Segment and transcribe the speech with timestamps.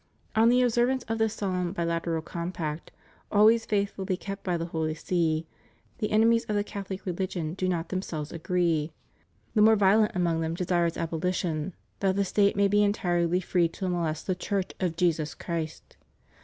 [0.35, 2.89] On the observance of this solemn, bi lateral compact,
[3.31, 5.45] always faithfully kept by the Holy See,
[5.99, 8.91] the enemies of the Catholic religion do not themselves agree....
[9.53, 13.67] The more violent among them desire its abolition, that the State may be entirely free
[13.67, 15.97] to molest the Church of JESUS CHRIST.